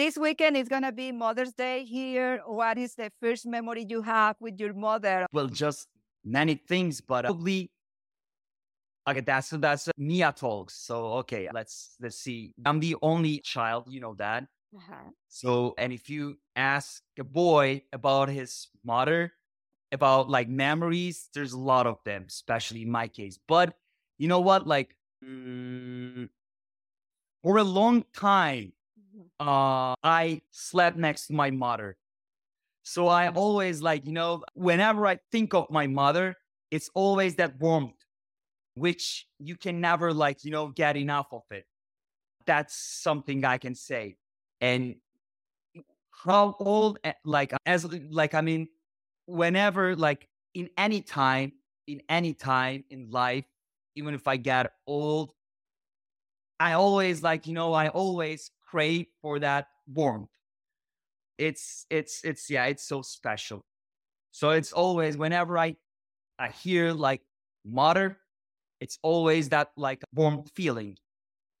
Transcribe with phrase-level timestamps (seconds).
[0.00, 2.40] this weekend is going to be Mother's Day here.
[2.46, 5.26] What is the first memory you have with your mother?
[5.30, 5.88] Well, just
[6.24, 7.70] many things, but probably
[9.06, 9.20] okay.
[9.20, 10.74] That's that's Mia talks.
[10.74, 12.54] So okay, let's let's see.
[12.64, 14.44] I'm the only child, you know that.
[14.74, 15.10] Uh-huh.
[15.28, 19.32] So, and if you ask a boy about his mother,
[19.92, 23.38] about like memories, there's a lot of them, especially in my case.
[23.46, 23.74] But
[24.16, 24.66] you know what?
[24.66, 26.30] Like, mm,
[27.42, 28.72] for a long time.
[29.40, 31.96] Uh, I slept next to my mother.
[32.82, 36.36] So I always like, you know, whenever I think of my mother,
[36.70, 37.96] it's always that warmth,
[38.74, 41.64] which you can never like, you know, get enough of it.
[42.46, 44.16] That's something I can say.
[44.60, 44.96] And
[46.24, 48.68] how old, eh, like, as, like, I mean,
[49.26, 51.52] whenever, like, in any time,
[51.86, 53.44] in any time in life,
[53.96, 55.32] even if I get old,
[56.58, 60.30] I always like, you know, I always crave for that warmth.
[61.38, 63.62] It's, it's, it's, yeah, it's so special.
[64.30, 65.76] So it's always, whenever I,
[66.38, 67.22] I hear like
[67.64, 68.18] mother,
[68.80, 70.96] it's always that like warm feeling.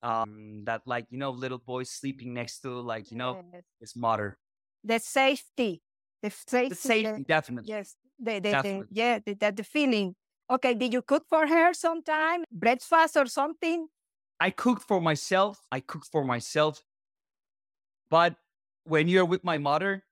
[0.02, 3.64] Um, that like, you know, little boy sleeping next to like, you know, Yes.
[3.80, 4.38] his mother.
[4.84, 5.82] The safety.
[6.22, 6.68] The safety.
[6.68, 7.68] The safety, definitely.
[7.68, 7.96] Yes.
[8.18, 8.86] The, the, the, Definitely.
[8.92, 10.14] yeah, the, the, the feeling.
[10.48, 12.44] Okay, did you cook for her sometime?
[12.52, 13.88] Breakfast or something?
[14.38, 15.60] I cooked for myself.
[15.70, 16.82] I cooked for myself.
[18.10, 18.36] But
[18.84, 20.04] when you're with my mother,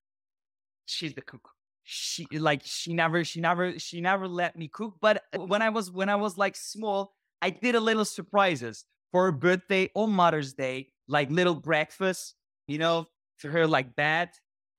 [0.87, 1.51] she's the cook.
[1.85, 4.97] She like she never she never she never let me cook.
[5.01, 9.25] But when I was when I was like small, I did a little surprises for
[9.25, 12.35] her birthday or Mother's Day, like little breakfast,
[12.67, 13.07] you know,
[13.41, 14.31] to her like bed,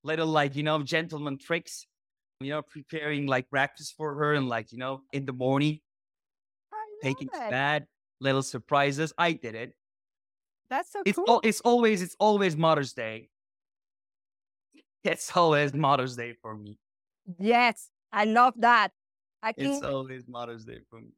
[0.03, 1.87] little like you know gentleman tricks,
[2.41, 5.79] you know, preparing like breakfast for her and like you know in the morning
[7.01, 7.87] taking to bed,
[8.19, 9.13] little surprises.
[9.17, 9.73] I did it.
[10.69, 11.25] That's so It's cool.
[11.27, 13.29] al- it's always it's always Mother's Day.
[15.03, 16.77] It's always Mother's Day for me.
[17.39, 18.91] Yes, I love that.
[19.41, 21.13] I It's always Mother's Day for me.